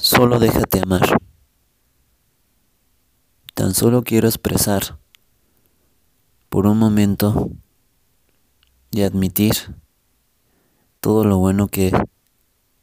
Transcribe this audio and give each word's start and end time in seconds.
Solo 0.00 0.38
déjate 0.38 0.80
amar. 0.80 1.18
Tan 3.54 3.74
solo 3.74 4.04
quiero 4.04 4.28
expresar 4.28 5.00
por 6.48 6.66
un 6.68 6.78
momento 6.78 7.50
y 8.92 9.02
admitir 9.02 9.54
todo 11.00 11.24
lo 11.24 11.38
bueno 11.38 11.66
que 11.66 11.92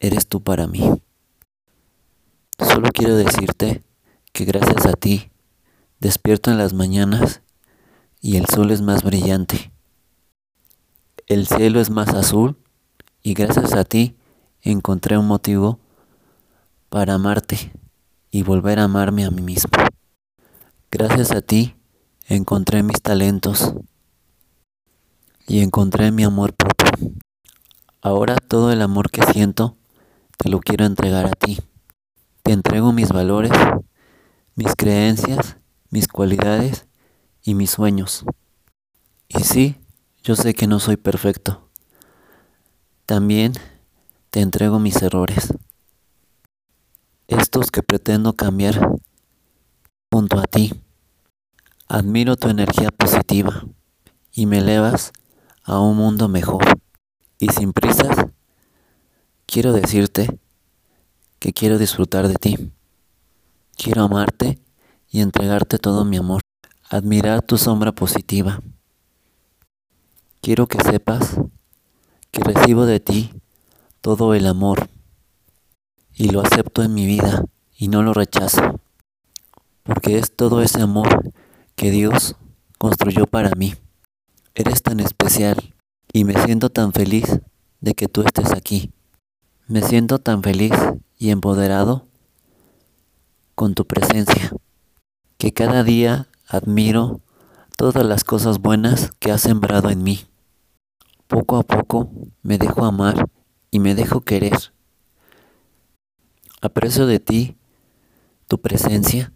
eres 0.00 0.26
tú 0.26 0.42
para 0.42 0.66
mí. 0.66 1.00
Solo 2.58 2.88
quiero 2.92 3.14
decirte 3.16 3.84
que 4.32 4.44
gracias 4.44 4.86
a 4.86 4.94
ti 4.94 5.30
despierto 6.00 6.50
en 6.50 6.58
las 6.58 6.74
mañanas 6.74 7.40
y 8.20 8.36
el 8.36 8.46
sol 8.46 8.72
es 8.72 8.82
más 8.82 9.04
brillante. 9.04 9.70
El 11.28 11.46
cielo 11.46 11.80
es 11.80 11.88
más 11.88 12.08
azul 12.08 12.56
y 13.22 13.34
gracias 13.34 13.74
a 13.74 13.84
ti 13.84 14.16
encontré 14.60 15.16
un 15.16 15.28
motivo 15.28 15.78
para 16.88 17.14
amarte 17.14 17.72
y 18.30 18.42
volver 18.42 18.78
a 18.78 18.84
amarme 18.84 19.24
a 19.24 19.30
mí 19.30 19.42
mismo. 19.42 19.70
Gracias 20.90 21.32
a 21.32 21.40
ti 21.40 21.74
encontré 22.28 22.82
mis 22.82 23.00
talentos 23.00 23.74
y 25.46 25.60
encontré 25.60 26.10
mi 26.10 26.24
amor 26.24 26.54
propio. 26.54 27.12
Ahora 28.00 28.36
todo 28.36 28.72
el 28.72 28.82
amor 28.82 29.10
que 29.10 29.22
siento 29.22 29.76
te 30.36 30.48
lo 30.48 30.60
quiero 30.60 30.84
entregar 30.84 31.26
a 31.26 31.30
ti. 31.30 31.58
Te 32.42 32.52
entrego 32.52 32.92
mis 32.92 33.08
valores, 33.08 33.52
mis 34.54 34.74
creencias, 34.76 35.56
mis 35.90 36.08
cualidades 36.08 36.86
y 37.42 37.54
mis 37.54 37.70
sueños. 37.70 38.24
Y 39.28 39.40
sí, 39.40 39.76
yo 40.22 40.36
sé 40.36 40.54
que 40.54 40.66
no 40.66 40.78
soy 40.78 40.96
perfecto. 40.96 41.68
También 43.06 43.52
te 44.30 44.40
entrego 44.40 44.78
mis 44.78 45.00
errores. 45.02 45.52
Que 47.56 47.82
pretendo 47.82 48.34
cambiar 48.34 48.98
junto 50.12 50.38
a 50.38 50.42
ti. 50.42 50.78
Admiro 51.88 52.36
tu 52.36 52.50
energía 52.50 52.90
positiva 52.90 53.64
y 54.30 54.44
me 54.44 54.58
elevas 54.58 55.12
a 55.62 55.80
un 55.80 55.96
mundo 55.96 56.28
mejor. 56.28 56.62
Y 57.38 57.48
sin 57.48 57.72
prisas, 57.72 58.26
quiero 59.46 59.72
decirte 59.72 60.38
que 61.38 61.54
quiero 61.54 61.78
disfrutar 61.78 62.28
de 62.28 62.34
ti. 62.34 62.72
Quiero 63.74 64.02
amarte 64.02 64.60
y 65.08 65.22
entregarte 65.22 65.78
todo 65.78 66.04
mi 66.04 66.18
amor. 66.18 66.42
Admirar 66.90 67.40
tu 67.40 67.56
sombra 67.56 67.92
positiva. 67.92 68.60
Quiero 70.42 70.66
que 70.66 70.78
sepas 70.84 71.40
que 72.30 72.44
recibo 72.44 72.84
de 72.84 73.00
ti 73.00 73.32
todo 74.02 74.34
el 74.34 74.46
amor 74.46 74.90
y 76.16 76.30
lo 76.30 76.40
acepto 76.40 76.82
en 76.82 76.94
mi 76.94 77.06
vida 77.06 77.44
y 77.76 77.88
no 77.88 78.02
lo 78.02 78.14
rechazo, 78.14 78.80
porque 79.82 80.18
es 80.18 80.34
todo 80.34 80.62
ese 80.62 80.80
amor 80.80 81.30
que 81.74 81.90
Dios 81.90 82.36
construyó 82.78 83.26
para 83.26 83.50
mí. 83.50 83.74
Eres 84.54 84.82
tan 84.82 84.98
especial 85.00 85.74
y 86.12 86.24
me 86.24 86.32
siento 86.44 86.70
tan 86.70 86.94
feliz 86.94 87.40
de 87.80 87.94
que 87.94 88.08
tú 88.08 88.22
estés 88.22 88.52
aquí. 88.52 88.92
Me 89.68 89.82
siento 89.82 90.18
tan 90.18 90.42
feliz 90.42 90.72
y 91.18 91.30
empoderado 91.30 92.06
con 93.54 93.74
tu 93.74 93.86
presencia, 93.86 94.52
que 95.36 95.52
cada 95.52 95.82
día 95.82 96.28
admiro 96.48 97.20
todas 97.76 98.06
las 98.06 98.24
cosas 98.24 98.58
buenas 98.58 99.10
que 99.18 99.32
has 99.32 99.42
sembrado 99.42 99.90
en 99.90 100.02
mí. 100.02 100.24
Poco 101.26 101.56
a 101.56 101.62
poco 101.62 102.10
me 102.42 102.56
dejo 102.56 102.86
amar 102.86 103.28
y 103.70 103.80
me 103.80 103.94
dejo 103.94 104.22
querer. 104.22 104.75
Aprecio 106.62 107.06
de 107.06 107.20
ti 107.20 107.56
tu 108.46 108.58
presencia 108.60 109.32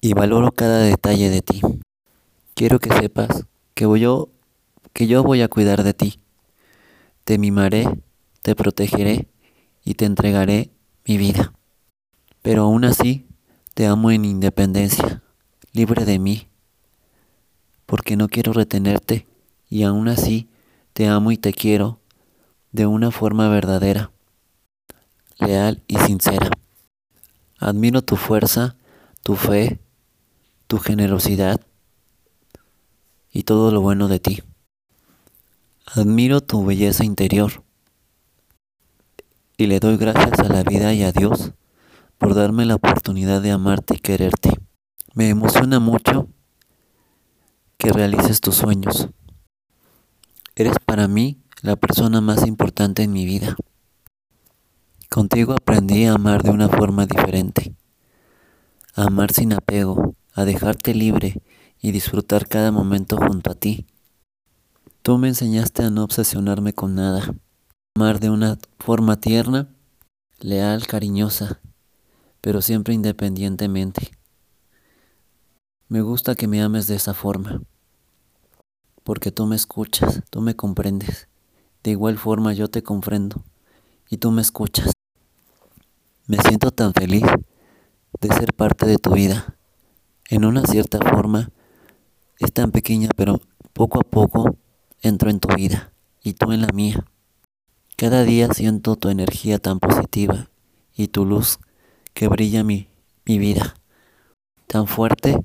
y 0.00 0.12
valoro 0.14 0.52
cada 0.52 0.78
detalle 0.78 1.28
de 1.28 1.42
ti. 1.42 1.60
Quiero 2.54 2.78
que 2.78 2.92
sepas 2.92 3.46
que 3.74 3.86
yo, 3.98 4.28
que 4.92 5.06
yo 5.06 5.22
voy 5.24 5.42
a 5.42 5.48
cuidar 5.48 5.82
de 5.82 5.92
ti. 5.92 6.20
Te 7.24 7.38
mimaré, 7.38 7.88
te 8.42 8.54
protegeré 8.54 9.28
y 9.84 9.94
te 9.94 10.04
entregaré 10.04 10.70
mi 11.04 11.16
vida. 11.16 11.52
Pero 12.42 12.62
aún 12.62 12.84
así 12.84 13.26
te 13.74 13.86
amo 13.86 14.10
en 14.10 14.24
independencia, 14.24 15.22
libre 15.72 16.04
de 16.04 16.18
mí, 16.18 16.48
porque 17.86 18.16
no 18.16 18.28
quiero 18.28 18.52
retenerte 18.52 19.26
y 19.68 19.82
aún 19.82 20.08
así 20.08 20.48
te 20.92 21.08
amo 21.08 21.32
y 21.32 21.36
te 21.36 21.52
quiero 21.52 21.98
de 22.72 22.86
una 22.86 23.10
forma 23.10 23.48
verdadera, 23.48 24.12
leal 25.40 25.82
y 25.86 25.98
sincera. 25.98 26.50
Admiro 27.58 28.02
tu 28.02 28.16
fuerza, 28.16 28.76
tu 29.22 29.36
fe, 29.36 29.80
tu 30.66 30.78
generosidad 30.78 31.60
y 33.32 33.42
todo 33.42 33.70
lo 33.70 33.80
bueno 33.80 34.08
de 34.08 34.18
ti. 34.18 34.42
Admiro 35.94 36.40
tu 36.40 36.64
belleza 36.64 37.04
interior 37.04 37.64
y 39.56 39.66
le 39.66 39.80
doy 39.80 39.96
gracias 39.96 40.38
a 40.38 40.48
la 40.48 40.62
vida 40.62 40.94
y 40.94 41.02
a 41.02 41.12
Dios 41.12 41.52
por 42.18 42.34
darme 42.34 42.64
la 42.64 42.76
oportunidad 42.76 43.42
de 43.42 43.50
amarte 43.50 43.94
y 43.96 43.98
quererte. 43.98 44.50
Me 45.14 45.28
emociona 45.28 45.80
mucho 45.80 46.28
que 47.76 47.92
realices 47.92 48.40
tus 48.40 48.56
sueños. 48.56 49.08
Eres 50.54 50.76
para 50.84 51.08
mí 51.08 51.42
la 51.62 51.76
persona 51.76 52.20
más 52.20 52.46
importante 52.46 53.02
en 53.02 53.12
mi 53.12 53.24
vida. 53.24 53.56
Contigo 55.12 55.54
aprendí 55.54 56.04
a 56.04 56.14
amar 56.14 56.44
de 56.44 56.50
una 56.50 56.68
forma 56.68 57.04
diferente, 57.04 57.74
a 58.94 59.06
amar 59.06 59.32
sin 59.32 59.52
apego, 59.52 60.14
a 60.34 60.44
dejarte 60.44 60.94
libre 60.94 61.42
y 61.80 61.90
disfrutar 61.90 62.46
cada 62.46 62.70
momento 62.70 63.16
junto 63.16 63.50
a 63.50 63.56
ti. 63.56 63.88
Tú 65.02 65.18
me 65.18 65.26
enseñaste 65.26 65.82
a 65.82 65.90
no 65.90 66.04
obsesionarme 66.04 66.74
con 66.74 66.94
nada, 66.94 67.34
amar 67.96 68.20
de 68.20 68.30
una 68.30 68.56
forma 68.78 69.20
tierna, 69.20 69.74
leal, 70.38 70.86
cariñosa, 70.86 71.60
pero 72.40 72.62
siempre 72.62 72.94
independientemente. 72.94 74.12
Me 75.88 76.02
gusta 76.02 76.36
que 76.36 76.46
me 76.46 76.62
ames 76.62 76.86
de 76.86 76.94
esa 76.94 77.14
forma, 77.14 77.60
porque 79.02 79.32
tú 79.32 79.46
me 79.46 79.56
escuchas, 79.56 80.22
tú 80.30 80.40
me 80.40 80.54
comprendes. 80.54 81.26
De 81.82 81.90
igual 81.90 82.16
forma 82.16 82.52
yo 82.52 82.68
te 82.68 82.84
comprendo 82.84 83.42
y 84.08 84.18
tú 84.18 84.30
me 84.30 84.42
escuchas. 84.42 84.92
Me 86.30 86.36
siento 86.36 86.70
tan 86.70 86.92
feliz 86.92 87.24
de 88.20 88.28
ser 88.28 88.54
parte 88.54 88.86
de 88.86 88.98
tu 88.98 89.14
vida 89.14 89.56
en 90.28 90.44
una 90.44 90.62
cierta 90.62 91.00
forma 91.00 91.50
es 92.38 92.52
tan 92.52 92.70
pequeña, 92.70 93.08
pero 93.16 93.40
poco 93.72 93.98
a 93.98 94.04
poco 94.04 94.54
entro 95.02 95.28
en 95.28 95.40
tu 95.40 95.48
vida 95.52 95.92
y 96.22 96.34
tú 96.34 96.52
en 96.52 96.60
la 96.60 96.68
mía. 96.72 97.04
Cada 97.96 98.22
día 98.22 98.46
siento 98.54 98.94
tu 98.94 99.08
energía 99.08 99.58
tan 99.58 99.80
positiva 99.80 100.50
y 100.94 101.08
tu 101.08 101.24
luz 101.24 101.58
que 102.14 102.28
brilla 102.28 102.62
mi, 102.62 102.86
mi 103.24 103.40
vida. 103.40 103.74
Tan 104.68 104.86
fuerte, 104.86 105.36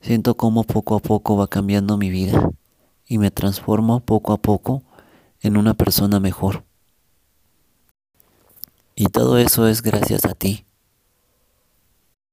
siento 0.00 0.38
como 0.38 0.64
poco 0.64 0.94
a 0.94 1.00
poco 1.00 1.36
va 1.36 1.46
cambiando 1.46 1.98
mi 1.98 2.08
vida 2.08 2.48
y 3.06 3.18
me 3.18 3.30
transformo 3.30 4.00
poco 4.00 4.32
a 4.32 4.38
poco 4.38 4.82
en 5.42 5.58
una 5.58 5.74
persona 5.74 6.20
mejor. 6.20 6.64
Y 8.94 9.06
todo 9.06 9.38
eso 9.38 9.66
es 9.66 9.82
gracias 9.82 10.24
a 10.24 10.34
ti. 10.34 10.66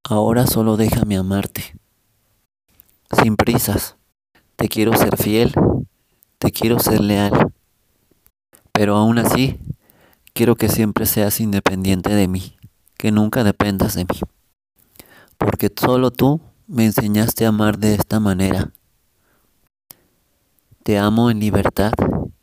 Ahora 0.04 0.48
solo 0.48 0.78
déjame 0.78 1.18
amarte 1.18 1.80
sin 3.12 3.36
prisas. 3.36 3.98
Te 4.56 4.68
quiero 4.68 4.96
ser 4.96 5.18
fiel, 5.18 5.54
te 6.38 6.52
quiero 6.52 6.80
ser 6.80 7.00
leal, 7.00 7.54
pero 8.74 8.98
aún 8.98 9.18
así 9.18 9.60
quiero 10.34 10.56
que 10.56 10.70
siempre 10.70 11.06
seas 11.06 11.40
independiente 11.40 12.10
de 12.10 12.28
mí, 12.28 12.58
que 12.98 13.12
nunca 13.12 13.44
dependas 13.44 13.96
de 13.96 14.06
mí, 14.06 14.20
porque 15.38 15.72
solo 15.76 16.12
tú 16.12 16.42
me 16.68 16.86
enseñaste 16.86 17.46
a 17.46 17.50
amar 17.50 17.80
de 17.80 17.96
esta 17.96 18.20
manera. 18.20 18.72
Te 20.84 20.98
amo 20.98 21.30
en 21.30 21.40
libertad 21.40 21.94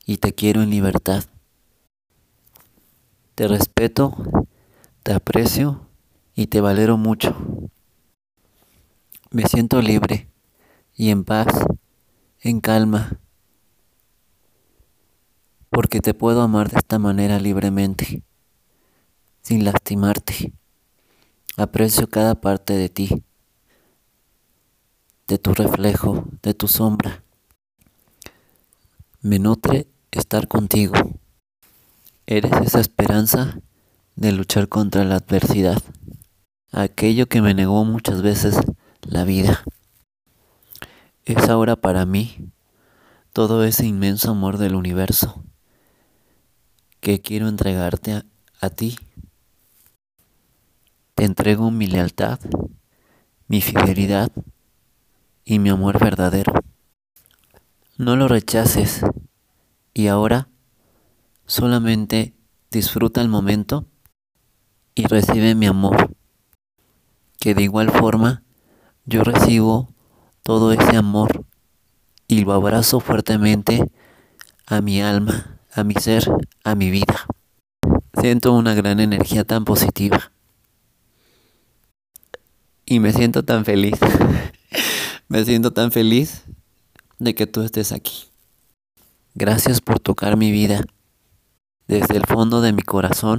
y 0.04 0.18
te 0.18 0.32
quiero 0.32 0.62
en 0.62 0.70
libertad. 0.70 1.24
Te 3.36 3.48
respeto, 3.48 4.16
te 5.02 5.12
aprecio 5.12 5.86
y 6.34 6.46
te 6.46 6.62
valero 6.62 6.96
mucho. 6.96 7.36
Me 9.30 9.42
siento 9.42 9.82
libre 9.82 10.30
y 10.94 11.10
en 11.10 11.22
paz, 11.22 11.48
en 12.40 12.62
calma, 12.62 13.20
porque 15.68 16.00
te 16.00 16.14
puedo 16.14 16.40
amar 16.40 16.70
de 16.70 16.78
esta 16.78 16.98
manera 16.98 17.38
libremente, 17.38 18.22
sin 19.42 19.66
lastimarte. 19.66 20.54
Aprecio 21.58 22.08
cada 22.08 22.36
parte 22.36 22.72
de 22.72 22.88
ti, 22.88 23.22
de 25.28 25.36
tu 25.36 25.52
reflejo, 25.52 26.24
de 26.42 26.54
tu 26.54 26.68
sombra. 26.68 27.22
Me 29.20 29.38
nutre 29.38 29.88
estar 30.10 30.48
contigo. 30.48 30.94
Eres 32.28 32.50
esa 32.60 32.80
esperanza 32.80 33.60
de 34.16 34.32
luchar 34.32 34.68
contra 34.68 35.04
la 35.04 35.14
adversidad, 35.14 35.80
aquello 36.72 37.28
que 37.28 37.40
me 37.40 37.54
negó 37.54 37.84
muchas 37.84 38.20
veces 38.20 38.56
la 39.02 39.22
vida. 39.22 39.62
Es 41.24 41.48
ahora 41.48 41.76
para 41.76 42.04
mí 42.04 42.50
todo 43.32 43.62
ese 43.62 43.86
inmenso 43.86 44.32
amor 44.32 44.58
del 44.58 44.74
universo 44.74 45.44
que 46.98 47.20
quiero 47.20 47.46
entregarte 47.46 48.14
a, 48.14 48.26
a 48.60 48.70
ti. 48.70 48.98
Te 51.14 51.22
entrego 51.22 51.70
mi 51.70 51.86
lealtad, 51.86 52.40
mi 53.46 53.60
fidelidad 53.60 54.32
y 55.44 55.60
mi 55.60 55.68
amor 55.68 56.00
verdadero. 56.00 56.54
No 57.98 58.16
lo 58.16 58.26
rechaces 58.26 59.02
y 59.94 60.08
ahora 60.08 60.48
solamente 61.46 62.34
disfruta 62.70 63.20
el 63.20 63.28
momento 63.28 63.86
y 64.94 65.06
recibe 65.06 65.54
mi 65.54 65.66
amor, 65.66 66.14
que 67.38 67.54
de 67.54 67.62
igual 67.62 67.90
forma 67.90 68.42
yo 69.04 69.22
recibo 69.22 69.88
todo 70.42 70.72
ese 70.72 70.96
amor 70.96 71.44
y 72.28 72.44
lo 72.44 72.52
abrazo 72.52 73.00
fuertemente 73.00 73.88
a 74.66 74.80
mi 74.80 75.00
alma, 75.00 75.60
a 75.72 75.84
mi 75.84 75.94
ser, 75.94 76.28
a 76.64 76.74
mi 76.74 76.90
vida. 76.90 77.26
Siento 78.20 78.52
una 78.52 78.74
gran 78.74 78.98
energía 78.98 79.44
tan 79.44 79.64
positiva. 79.64 80.32
Y 82.84 83.00
me 83.00 83.12
siento 83.12 83.44
tan 83.44 83.64
feliz. 83.64 83.98
me 85.28 85.44
siento 85.44 85.72
tan 85.72 85.92
feliz 85.92 86.44
de 87.18 87.34
que 87.34 87.46
tú 87.46 87.62
estés 87.62 87.92
aquí. 87.92 88.24
Gracias 89.34 89.80
por 89.80 90.00
tocar 90.00 90.36
mi 90.36 90.50
vida. 90.50 90.82
Desde 91.88 92.16
el 92.16 92.26
fondo 92.26 92.60
de 92.60 92.72
mi 92.72 92.82
corazón, 92.82 93.38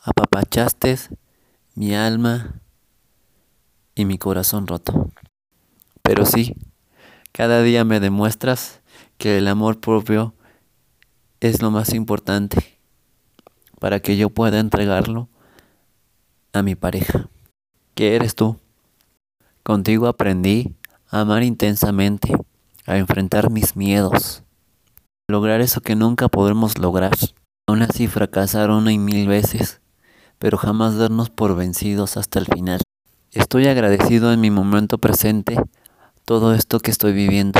apapachaste 0.00 0.96
mi 1.74 1.92
alma 1.92 2.60
y 3.96 4.04
mi 4.04 4.16
corazón 4.16 4.68
roto. 4.68 5.10
Pero 6.02 6.24
sí, 6.24 6.54
cada 7.32 7.62
día 7.62 7.84
me 7.84 7.98
demuestras 7.98 8.80
que 9.18 9.38
el 9.38 9.48
amor 9.48 9.80
propio 9.80 10.34
es 11.40 11.62
lo 11.62 11.72
más 11.72 11.94
importante 11.94 12.78
para 13.80 13.98
que 13.98 14.16
yo 14.16 14.30
pueda 14.30 14.60
entregarlo 14.60 15.28
a 16.52 16.62
mi 16.62 16.76
pareja. 16.76 17.28
¿Qué 17.96 18.14
eres 18.14 18.36
tú? 18.36 18.60
Contigo 19.64 20.06
aprendí 20.06 20.76
a 21.08 21.22
amar 21.22 21.42
intensamente, 21.42 22.32
a 22.86 22.98
enfrentar 22.98 23.50
mis 23.50 23.74
miedos, 23.74 24.44
lograr 25.32 25.62
eso 25.62 25.80
que 25.80 25.96
nunca 25.96 26.28
podremos 26.28 26.78
lograr. 26.78 27.16
Aún 27.66 27.82
así 27.82 28.06
fracasar 28.06 28.70
una 28.70 28.92
y 28.92 28.98
mil 28.98 29.26
veces, 29.26 29.80
pero 30.38 30.58
jamás 30.58 30.96
darnos 30.96 31.30
por 31.30 31.56
vencidos 31.56 32.16
hasta 32.16 32.38
el 32.38 32.46
final. 32.46 32.82
Estoy 33.30 33.66
agradecido 33.66 34.32
en 34.32 34.40
mi 34.40 34.50
momento 34.50 34.98
presente 34.98 35.56
todo 36.26 36.54
esto 36.54 36.80
que 36.80 36.90
estoy 36.90 37.14
viviendo. 37.14 37.58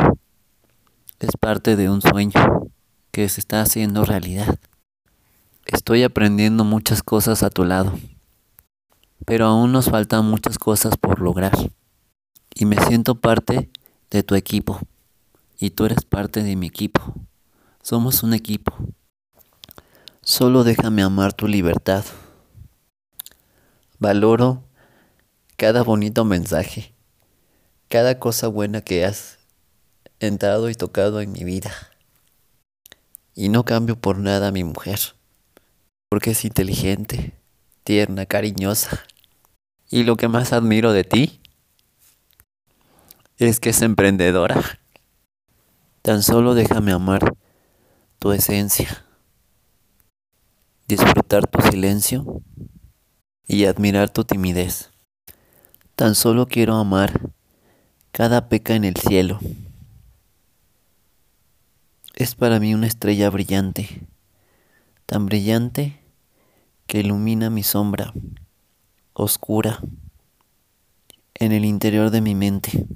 Es 1.18 1.30
parte 1.40 1.76
de 1.76 1.88
un 1.88 2.02
sueño 2.02 2.68
que 3.10 3.28
se 3.30 3.40
está 3.40 3.62
haciendo 3.62 4.04
realidad. 4.04 4.58
Estoy 5.64 6.02
aprendiendo 6.02 6.64
muchas 6.64 7.02
cosas 7.02 7.42
a 7.42 7.48
tu 7.48 7.64
lado, 7.64 7.98
pero 9.24 9.46
aún 9.46 9.72
nos 9.72 9.86
faltan 9.86 10.26
muchas 10.26 10.58
cosas 10.58 10.98
por 10.98 11.20
lograr. 11.20 11.52
Y 12.54 12.66
me 12.66 12.76
siento 12.84 13.14
parte 13.14 13.70
de 14.10 14.22
tu 14.22 14.34
equipo, 14.34 14.78
y 15.58 15.70
tú 15.70 15.86
eres 15.86 16.04
parte 16.04 16.42
de 16.42 16.54
mi 16.54 16.66
equipo. 16.66 17.14
Somos 17.82 18.22
un 18.22 18.32
equipo. 18.32 18.72
Solo 20.22 20.62
déjame 20.62 21.02
amar 21.02 21.32
tu 21.32 21.48
libertad. 21.48 22.04
Valoro 23.98 24.62
cada 25.56 25.82
bonito 25.82 26.24
mensaje, 26.24 26.94
cada 27.88 28.20
cosa 28.20 28.46
buena 28.46 28.82
que 28.82 29.04
has 29.04 29.38
entrado 30.20 30.70
y 30.70 30.76
tocado 30.76 31.20
en 31.20 31.32
mi 31.32 31.42
vida. 31.42 31.72
Y 33.34 33.48
no 33.48 33.64
cambio 33.64 33.96
por 33.96 34.18
nada 34.18 34.48
a 34.48 34.52
mi 34.52 34.62
mujer 34.62 35.00
porque 36.08 36.32
es 36.32 36.44
inteligente, 36.44 37.32
tierna, 37.84 38.26
cariñosa. 38.26 39.02
Y 39.90 40.04
lo 40.04 40.16
que 40.16 40.28
más 40.28 40.52
admiro 40.52 40.92
de 40.92 41.04
ti 41.04 41.40
es 43.38 43.58
que 43.58 43.70
es 43.70 43.80
emprendedora. 43.80 44.78
Tan 46.02 46.22
solo 46.22 46.54
déjame 46.54 46.92
amar 46.92 47.34
tu 48.22 48.30
esencia, 48.30 49.04
disfrutar 50.86 51.48
tu 51.48 51.60
silencio 51.60 52.40
y 53.48 53.64
admirar 53.64 54.10
tu 54.10 54.22
timidez. 54.22 54.92
Tan 55.96 56.14
solo 56.14 56.46
quiero 56.46 56.76
amar 56.76 57.32
cada 58.12 58.48
peca 58.48 58.76
en 58.76 58.84
el 58.84 58.94
cielo. 58.94 59.40
Es 62.14 62.36
para 62.36 62.60
mí 62.60 62.74
una 62.74 62.86
estrella 62.86 63.28
brillante, 63.28 64.06
tan 65.06 65.26
brillante 65.26 66.00
que 66.86 67.00
ilumina 67.00 67.50
mi 67.50 67.64
sombra 67.64 68.14
oscura 69.14 69.80
en 71.34 71.50
el 71.50 71.64
interior 71.64 72.12
de 72.12 72.20
mi 72.20 72.36
mente. 72.36 72.86